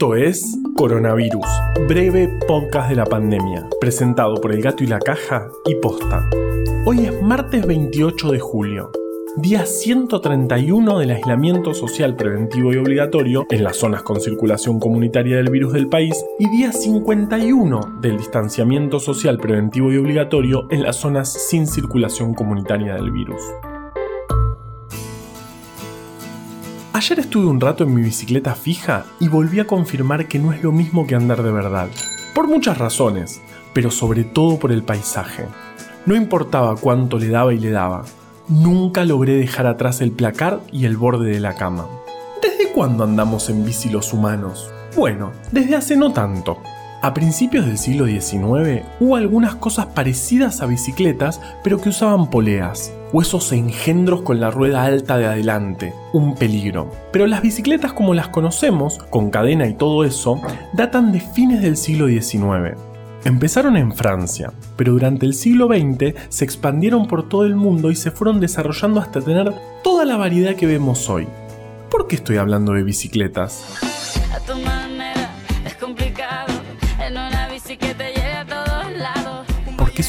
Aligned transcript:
Esto 0.00 0.14
es 0.14 0.58
Coronavirus, 0.76 1.44
breve 1.86 2.26
podcast 2.48 2.88
de 2.88 2.96
la 2.96 3.04
pandemia, 3.04 3.68
presentado 3.82 4.36
por 4.36 4.50
El 4.50 4.62
Gato 4.62 4.82
y 4.82 4.86
la 4.86 4.98
Caja 4.98 5.50
y 5.66 5.74
Posta. 5.74 6.26
Hoy 6.86 7.00
es 7.04 7.20
martes 7.20 7.66
28 7.66 8.30
de 8.30 8.40
julio, 8.40 8.92
día 9.36 9.66
131 9.66 11.00
del 11.00 11.10
aislamiento 11.10 11.74
social 11.74 12.16
preventivo 12.16 12.72
y 12.72 12.78
obligatorio 12.78 13.44
en 13.50 13.62
las 13.62 13.76
zonas 13.76 14.02
con 14.02 14.22
circulación 14.22 14.80
comunitaria 14.80 15.36
del 15.36 15.50
virus 15.50 15.74
del 15.74 15.88
país 15.88 16.14
y 16.38 16.48
día 16.48 16.72
51 16.72 17.98
del 18.00 18.16
distanciamiento 18.16 19.00
social 19.00 19.36
preventivo 19.36 19.92
y 19.92 19.98
obligatorio 19.98 20.66
en 20.70 20.82
las 20.82 20.96
zonas 20.96 21.30
sin 21.30 21.66
circulación 21.66 22.32
comunitaria 22.32 22.94
del 22.94 23.10
virus. 23.10 23.42
Ayer 26.92 27.20
estuve 27.20 27.46
un 27.46 27.60
rato 27.60 27.84
en 27.84 27.94
mi 27.94 28.02
bicicleta 28.02 28.56
fija 28.56 29.04
y 29.20 29.28
volví 29.28 29.60
a 29.60 29.66
confirmar 29.66 30.26
que 30.26 30.40
no 30.40 30.52
es 30.52 30.60
lo 30.64 30.72
mismo 30.72 31.06
que 31.06 31.14
andar 31.14 31.44
de 31.44 31.52
verdad. 31.52 31.88
Por 32.34 32.48
muchas 32.48 32.78
razones, 32.78 33.40
pero 33.72 33.92
sobre 33.92 34.24
todo 34.24 34.58
por 34.58 34.72
el 34.72 34.82
paisaje. 34.82 35.46
No 36.04 36.16
importaba 36.16 36.74
cuánto 36.74 37.16
le 37.16 37.28
daba 37.28 37.54
y 37.54 37.60
le 37.60 37.70
daba, 37.70 38.02
nunca 38.48 39.04
logré 39.04 39.34
dejar 39.34 39.68
atrás 39.68 40.00
el 40.00 40.10
placar 40.10 40.62
y 40.72 40.84
el 40.84 40.96
borde 40.96 41.30
de 41.30 41.38
la 41.38 41.54
cama. 41.54 41.86
¿Desde 42.42 42.72
cuándo 42.72 43.04
andamos 43.04 43.48
en 43.50 43.64
bici 43.64 43.88
los 43.88 44.12
humanos? 44.12 44.68
Bueno, 44.96 45.30
desde 45.52 45.76
hace 45.76 45.96
no 45.96 46.12
tanto. 46.12 46.58
A 47.02 47.14
principios 47.14 47.66
del 47.66 47.78
siglo 47.78 48.06
XIX 48.06 48.84
hubo 48.98 49.14
algunas 49.14 49.54
cosas 49.54 49.86
parecidas 49.86 50.60
a 50.60 50.66
bicicletas, 50.66 51.40
pero 51.62 51.80
que 51.80 51.90
usaban 51.90 52.28
poleas, 52.30 52.92
o 53.12 53.22
esos 53.22 53.52
engendros 53.52 54.22
con 54.22 54.40
la 54.40 54.50
rueda 54.50 54.84
alta 54.84 55.18
de 55.18 55.26
adelante, 55.26 55.94
un 56.12 56.34
peligro. 56.34 56.90
Pero 57.12 57.26
las 57.26 57.42
bicicletas 57.42 57.92
como 57.92 58.14
las 58.14 58.28
conocemos, 58.28 58.98
con 59.10 59.30
cadena 59.30 59.66
y 59.66 59.74
todo 59.74 60.04
eso, 60.04 60.40
datan 60.72 61.12
de 61.12 61.20
fines 61.20 61.62
del 61.62 61.76
siglo 61.76 62.08
XIX. 62.08 62.78
Empezaron 63.24 63.76
en 63.76 63.92
Francia, 63.92 64.52
pero 64.76 64.92
durante 64.92 65.26
el 65.26 65.34
siglo 65.34 65.68
XX 65.68 66.14
se 66.30 66.44
expandieron 66.44 67.06
por 67.06 67.28
todo 67.28 67.44
el 67.44 67.54
mundo 67.54 67.90
y 67.90 67.96
se 67.96 68.10
fueron 68.10 68.40
desarrollando 68.40 69.00
hasta 69.00 69.20
tener 69.20 69.52
toda 69.84 70.04
la 70.04 70.16
variedad 70.16 70.54
que 70.54 70.66
vemos 70.66 71.10
hoy. 71.10 71.28
¿Por 71.90 72.06
qué 72.06 72.16
estoy 72.16 72.38
hablando 72.38 72.72
de 72.72 72.82
bicicletas? 72.82 73.64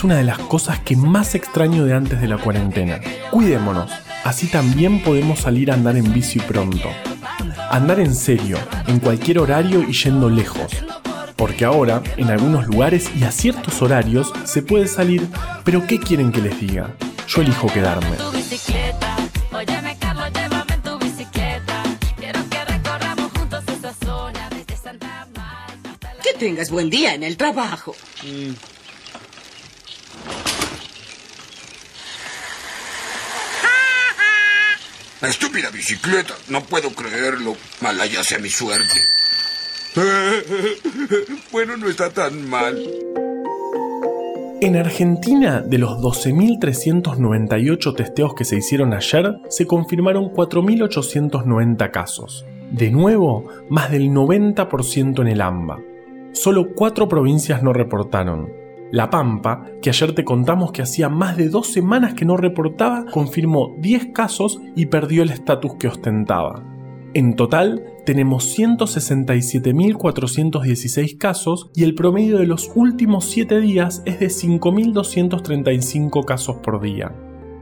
Es 0.00 0.04
una 0.04 0.16
de 0.16 0.24
las 0.24 0.38
cosas 0.38 0.78
que 0.78 0.96
más 0.96 1.34
extraño 1.34 1.84
de 1.84 1.92
antes 1.92 2.22
de 2.22 2.26
la 2.26 2.38
cuarentena. 2.38 3.00
Cuidémonos, 3.30 3.90
así 4.24 4.46
también 4.46 5.02
podemos 5.02 5.40
salir 5.40 5.70
a 5.70 5.74
andar 5.74 5.94
en 5.94 6.10
bici 6.10 6.38
pronto. 6.38 6.88
Andar 7.70 8.00
en 8.00 8.14
serio, 8.14 8.56
en 8.86 8.98
cualquier 8.98 9.40
horario 9.40 9.82
y 9.86 9.92
yendo 9.92 10.30
lejos. 10.30 10.72
Porque 11.36 11.66
ahora, 11.66 12.02
en 12.16 12.30
algunos 12.30 12.66
lugares 12.66 13.10
y 13.14 13.24
a 13.24 13.30
ciertos 13.30 13.82
horarios, 13.82 14.32
se 14.44 14.62
puede 14.62 14.88
salir, 14.88 15.28
pero 15.64 15.86
¿qué 15.86 16.00
quieren 16.00 16.32
que 16.32 16.40
les 16.40 16.58
diga? 16.58 16.94
Yo 17.28 17.42
elijo 17.42 17.66
quedarme. 17.66 18.16
Que 26.22 26.38
tengas 26.38 26.70
buen 26.70 26.88
día 26.88 27.12
en 27.12 27.22
el 27.22 27.36
trabajo. 27.36 27.94
La 35.20 35.28
estúpida 35.28 35.70
bicicleta, 35.70 36.34
no 36.48 36.62
puedo 36.62 36.90
creerlo. 36.90 37.54
Malaya 37.82 38.24
sea 38.24 38.38
mi 38.38 38.48
suerte. 38.48 39.00
Bueno, 41.52 41.76
no 41.76 41.88
está 41.88 42.10
tan 42.10 42.48
mal. 42.48 42.78
En 44.62 44.76
Argentina, 44.76 45.60
de 45.62 45.78
los 45.78 45.98
12.398 45.98 47.96
testeos 47.96 48.34
que 48.34 48.44
se 48.44 48.56
hicieron 48.56 48.94
ayer, 48.94 49.36
se 49.48 49.66
confirmaron 49.66 50.32
4.890 50.32 51.90
casos. 51.90 52.46
De 52.70 52.90
nuevo, 52.90 53.48
más 53.68 53.90
del 53.90 54.10
90% 54.10 55.22
en 55.22 55.28
el 55.28 55.40
AMBA. 55.40 55.80
Solo 56.32 56.74
cuatro 56.74 57.08
provincias 57.08 57.62
no 57.62 57.72
reportaron. 57.72 58.59
La 58.92 59.08
Pampa, 59.08 59.66
que 59.80 59.90
ayer 59.90 60.16
te 60.16 60.24
contamos 60.24 60.72
que 60.72 60.82
hacía 60.82 61.08
más 61.08 61.36
de 61.36 61.48
dos 61.48 61.68
semanas 61.68 62.14
que 62.14 62.24
no 62.24 62.36
reportaba, 62.36 63.06
confirmó 63.06 63.76
10 63.78 64.08
casos 64.12 64.60
y 64.74 64.86
perdió 64.86 65.22
el 65.22 65.30
estatus 65.30 65.74
que 65.74 65.86
ostentaba. 65.86 66.64
En 67.14 67.36
total, 67.36 67.84
tenemos 68.04 68.58
167.416 68.58 71.18
casos 71.18 71.70
y 71.74 71.84
el 71.84 71.94
promedio 71.94 72.38
de 72.38 72.46
los 72.46 72.72
últimos 72.74 73.26
7 73.26 73.60
días 73.60 74.02
es 74.06 74.18
de 74.18 74.26
5.235 74.26 76.24
casos 76.24 76.56
por 76.56 76.80
día. 76.80 77.14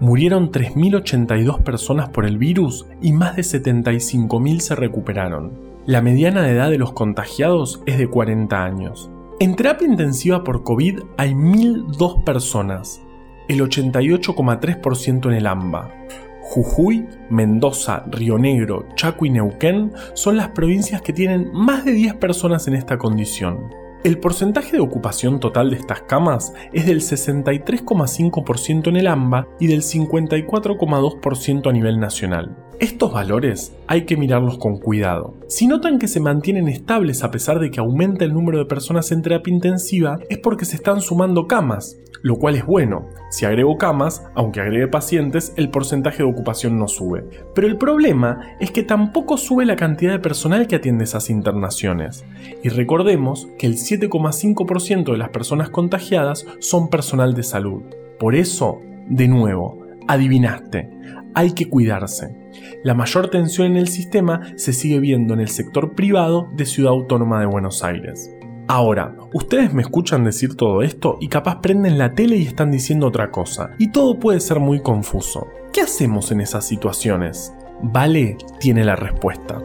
Murieron 0.00 0.50
3.082 0.50 1.62
personas 1.62 2.08
por 2.08 2.24
el 2.24 2.38
virus 2.38 2.86
y 3.02 3.12
más 3.12 3.36
de 3.36 3.42
75.000 3.42 4.60
se 4.60 4.74
recuperaron. 4.74 5.52
La 5.84 6.00
mediana 6.00 6.40
de 6.42 6.52
edad 6.52 6.70
de 6.70 6.78
los 6.78 6.94
contagiados 6.94 7.82
es 7.84 7.98
de 7.98 8.08
40 8.08 8.64
años. 8.64 9.10
En 9.42 9.56
terapia 9.56 9.88
intensiva 9.88 10.44
por 10.44 10.64
COVID 10.64 11.00
hay 11.16 11.30
1.002 11.30 12.24
personas, 12.24 13.00
el 13.48 13.62
88,3% 13.62 15.28
en 15.28 15.32
el 15.32 15.46
AMBA. 15.46 15.94
Jujuy, 16.42 17.08
Mendoza, 17.30 18.04
Río 18.10 18.36
Negro, 18.36 18.84
Chaco 18.96 19.24
y 19.24 19.30
Neuquén 19.30 19.92
son 20.12 20.36
las 20.36 20.48
provincias 20.48 21.00
que 21.00 21.14
tienen 21.14 21.50
más 21.54 21.86
de 21.86 21.92
10 21.92 22.16
personas 22.16 22.68
en 22.68 22.74
esta 22.74 22.98
condición. 22.98 23.74
El 24.04 24.18
porcentaje 24.18 24.72
de 24.72 24.82
ocupación 24.82 25.40
total 25.40 25.70
de 25.70 25.76
estas 25.76 26.02
camas 26.02 26.52
es 26.74 26.84
del 26.84 27.00
63,5% 27.00 28.88
en 28.88 28.96
el 28.98 29.06
AMBA 29.06 29.48
y 29.58 29.68
del 29.68 29.80
54,2% 29.80 31.66
a 31.66 31.72
nivel 31.72 31.98
nacional. 31.98 32.69
Estos 32.80 33.12
valores 33.12 33.76
hay 33.88 34.06
que 34.06 34.16
mirarlos 34.16 34.56
con 34.56 34.78
cuidado. 34.78 35.34
Si 35.48 35.66
notan 35.66 35.98
que 35.98 36.08
se 36.08 36.18
mantienen 36.18 36.66
estables 36.66 37.22
a 37.22 37.30
pesar 37.30 37.58
de 37.58 37.70
que 37.70 37.78
aumenta 37.78 38.24
el 38.24 38.32
número 38.32 38.56
de 38.56 38.64
personas 38.64 39.12
en 39.12 39.20
terapia 39.20 39.52
intensiva, 39.52 40.18
es 40.30 40.38
porque 40.38 40.64
se 40.64 40.76
están 40.76 41.02
sumando 41.02 41.46
camas, 41.46 41.98
lo 42.22 42.36
cual 42.36 42.54
es 42.54 42.64
bueno. 42.64 43.06
Si 43.30 43.44
agrego 43.44 43.76
camas, 43.76 44.24
aunque 44.34 44.62
agregue 44.62 44.88
pacientes, 44.88 45.52
el 45.58 45.68
porcentaje 45.68 46.22
de 46.22 46.30
ocupación 46.30 46.78
no 46.78 46.88
sube. 46.88 47.28
Pero 47.54 47.66
el 47.66 47.76
problema 47.76 48.56
es 48.60 48.70
que 48.70 48.82
tampoco 48.82 49.36
sube 49.36 49.66
la 49.66 49.76
cantidad 49.76 50.12
de 50.12 50.18
personal 50.18 50.66
que 50.66 50.76
atiende 50.76 51.04
esas 51.04 51.28
internaciones. 51.28 52.24
Y 52.62 52.70
recordemos 52.70 53.46
que 53.58 53.66
el 53.66 53.74
7,5% 53.74 55.12
de 55.12 55.18
las 55.18 55.28
personas 55.28 55.68
contagiadas 55.68 56.46
son 56.60 56.88
personal 56.88 57.34
de 57.34 57.42
salud. 57.42 57.82
Por 58.18 58.34
eso, 58.34 58.78
de 59.06 59.28
nuevo, 59.28 59.80
adivinaste, 60.08 60.88
hay 61.34 61.52
que 61.52 61.68
cuidarse. 61.68 62.36
La 62.82 62.94
mayor 62.94 63.28
tensión 63.30 63.68
en 63.68 63.76
el 63.76 63.88
sistema 63.88 64.52
se 64.56 64.72
sigue 64.72 65.00
viendo 65.00 65.34
en 65.34 65.40
el 65.40 65.48
sector 65.48 65.94
privado 65.94 66.48
de 66.54 66.66
Ciudad 66.66 66.92
Autónoma 66.92 67.40
de 67.40 67.46
Buenos 67.46 67.84
Aires. 67.84 68.30
Ahora, 68.68 69.16
ustedes 69.32 69.74
me 69.74 69.82
escuchan 69.82 70.22
decir 70.22 70.56
todo 70.56 70.82
esto 70.82 71.18
y 71.20 71.28
capaz 71.28 71.60
prenden 71.60 71.98
la 71.98 72.14
tele 72.14 72.36
y 72.36 72.46
están 72.46 72.70
diciendo 72.70 73.08
otra 73.08 73.30
cosa, 73.30 73.70
y 73.78 73.90
todo 73.90 74.18
puede 74.20 74.38
ser 74.38 74.60
muy 74.60 74.80
confuso. 74.80 75.48
¿Qué 75.72 75.80
hacemos 75.80 76.30
en 76.30 76.40
esas 76.40 76.66
situaciones? 76.66 77.52
Vale 77.82 78.36
tiene 78.60 78.84
la 78.84 78.94
respuesta. 78.94 79.60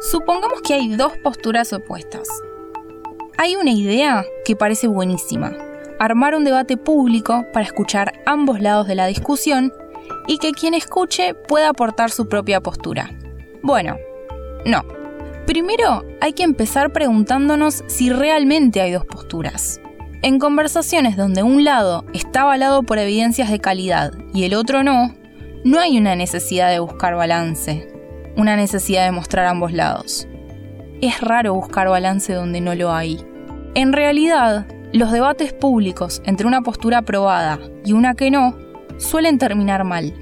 Supongamos 0.00 0.62
que 0.62 0.74
hay 0.74 0.94
dos 0.94 1.14
posturas 1.18 1.72
opuestas. 1.72 2.28
Hay 3.38 3.54
una 3.54 3.70
idea 3.70 4.24
que 4.46 4.56
parece 4.56 4.86
buenísima, 4.86 5.52
armar 5.98 6.34
un 6.34 6.44
debate 6.44 6.78
público 6.78 7.44
para 7.52 7.66
escuchar 7.66 8.14
ambos 8.24 8.60
lados 8.60 8.88
de 8.88 8.94
la 8.94 9.06
discusión 9.06 9.74
y 10.26 10.38
que 10.38 10.52
quien 10.52 10.72
escuche 10.72 11.34
pueda 11.34 11.68
aportar 11.68 12.10
su 12.10 12.28
propia 12.28 12.62
postura. 12.62 13.10
Bueno, 13.62 13.98
no. 14.64 14.84
Primero 15.46 16.02
hay 16.22 16.32
que 16.32 16.44
empezar 16.44 16.92
preguntándonos 16.92 17.84
si 17.88 18.10
realmente 18.10 18.80
hay 18.80 18.92
dos 18.92 19.04
posturas. 19.04 19.82
En 20.22 20.38
conversaciones 20.38 21.18
donde 21.18 21.42
un 21.42 21.62
lado 21.62 22.06
está 22.14 22.42
avalado 22.42 22.84
por 22.84 22.98
evidencias 22.98 23.50
de 23.50 23.60
calidad 23.60 24.12
y 24.32 24.44
el 24.44 24.54
otro 24.54 24.82
no, 24.82 25.14
no 25.62 25.78
hay 25.78 25.98
una 25.98 26.16
necesidad 26.16 26.70
de 26.70 26.78
buscar 26.78 27.14
balance, 27.14 27.86
una 28.34 28.56
necesidad 28.56 29.04
de 29.04 29.12
mostrar 29.12 29.44
ambos 29.44 29.72
lados. 29.72 30.26
Es 31.02 31.20
raro 31.20 31.52
buscar 31.52 31.88
balance 31.90 32.32
donde 32.32 32.62
no 32.62 32.74
lo 32.74 32.92
hay. 32.92 33.22
En 33.76 33.92
realidad, 33.92 34.66
los 34.94 35.12
debates 35.12 35.52
públicos 35.52 36.22
entre 36.24 36.46
una 36.46 36.62
postura 36.62 36.96
aprobada 36.96 37.58
y 37.84 37.92
una 37.92 38.14
que 38.14 38.30
no 38.30 38.56
suelen 38.96 39.36
terminar 39.36 39.84
mal. 39.84 40.14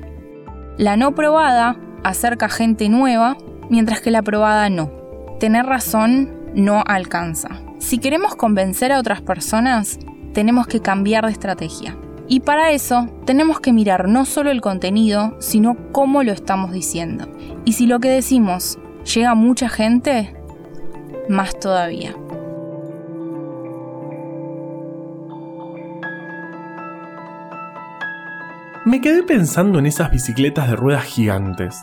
La 0.76 0.96
no 0.96 1.14
probada 1.14 1.76
acerca 2.02 2.48
gente 2.48 2.88
nueva, 2.88 3.36
mientras 3.70 4.00
que 4.00 4.10
la 4.10 4.22
probada 4.22 4.68
no. 4.70 4.90
Tener 5.38 5.66
razón 5.66 6.32
no 6.52 6.82
alcanza. 6.84 7.60
Si 7.78 7.98
queremos 7.98 8.34
convencer 8.34 8.90
a 8.90 8.98
otras 8.98 9.22
personas, 9.22 10.00
tenemos 10.32 10.66
que 10.66 10.80
cambiar 10.80 11.24
de 11.24 11.30
estrategia. 11.30 11.96
Y 12.26 12.40
para 12.40 12.72
eso 12.72 13.08
tenemos 13.24 13.60
que 13.60 13.72
mirar 13.72 14.08
no 14.08 14.24
solo 14.24 14.50
el 14.50 14.62
contenido, 14.62 15.36
sino 15.38 15.76
cómo 15.92 16.24
lo 16.24 16.32
estamos 16.32 16.72
diciendo. 16.72 17.28
Y 17.64 17.74
si 17.74 17.86
lo 17.86 18.00
que 18.00 18.08
decimos 18.08 18.80
llega 19.14 19.30
a 19.30 19.36
mucha 19.36 19.68
gente, 19.68 20.34
más 21.28 21.56
todavía. 21.60 22.16
Me 28.94 29.00
quedé 29.00 29.24
pensando 29.24 29.80
en 29.80 29.86
esas 29.86 30.12
bicicletas 30.12 30.68
de 30.68 30.76
ruedas 30.76 31.02
gigantes. 31.02 31.82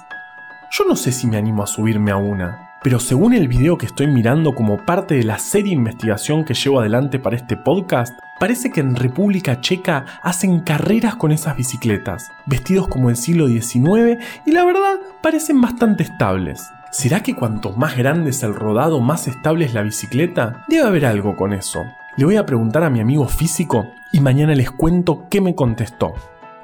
Yo 0.71 0.85
no 0.85 0.95
sé 0.95 1.11
si 1.11 1.27
me 1.27 1.35
animo 1.35 1.61
a 1.61 1.67
subirme 1.67 2.09
a 2.11 2.15
una, 2.15 2.77
pero 2.81 3.01
según 3.01 3.33
el 3.33 3.49
video 3.49 3.77
que 3.77 3.85
estoy 3.85 4.07
mirando 4.07 4.55
como 4.55 4.85
parte 4.85 5.15
de 5.15 5.25
la 5.25 5.37
serie 5.37 5.71
de 5.71 5.75
investigación 5.75 6.45
que 6.45 6.53
llevo 6.53 6.79
adelante 6.79 7.19
para 7.19 7.35
este 7.35 7.57
podcast, 7.57 8.17
parece 8.39 8.71
que 8.71 8.79
en 8.79 8.95
República 8.95 9.59
Checa 9.59 10.05
hacen 10.23 10.61
carreras 10.61 11.17
con 11.17 11.33
esas 11.33 11.57
bicicletas, 11.57 12.31
vestidos 12.45 12.87
como 12.87 13.09
el 13.09 13.17
siglo 13.17 13.49
XIX 13.49 14.23
y 14.45 14.51
la 14.51 14.63
verdad 14.63 14.95
parecen 15.21 15.59
bastante 15.59 16.03
estables. 16.03 16.71
¿Será 16.93 17.21
que 17.23 17.35
cuanto 17.35 17.73
más 17.73 17.97
grande 17.97 18.29
es 18.29 18.41
el 18.41 18.55
rodado, 18.55 19.01
más 19.01 19.27
estable 19.27 19.65
es 19.65 19.73
la 19.73 19.81
bicicleta? 19.81 20.63
Debe 20.69 20.87
haber 20.87 21.05
algo 21.05 21.35
con 21.35 21.51
eso. 21.51 21.83
Le 22.15 22.23
voy 22.23 22.37
a 22.37 22.45
preguntar 22.45 22.85
a 22.85 22.89
mi 22.89 23.01
amigo 23.01 23.27
físico 23.27 23.91
y 24.13 24.21
mañana 24.21 24.55
les 24.55 24.71
cuento 24.71 25.27
qué 25.29 25.41
me 25.41 25.55
contestó. 25.55 26.13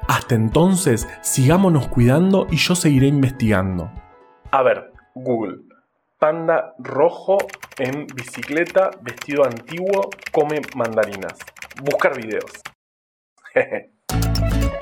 Hasta 0.08 0.34
entonces, 0.34 1.06
sigámonos 1.20 1.88
cuidando 1.88 2.46
y 2.50 2.56
yo 2.56 2.74
seguiré 2.74 3.06
investigando. 3.06 3.90
A 4.50 4.62
ver, 4.62 4.92
Google 5.14 5.68
panda 6.18 6.74
rojo 6.78 7.38
en 7.78 8.06
bicicleta, 8.06 8.90
vestido 9.00 9.44
antiguo, 9.44 10.10
come 10.32 10.60
mandarinas. 10.74 11.38
Buscar 11.82 12.16
videos. 12.16 12.50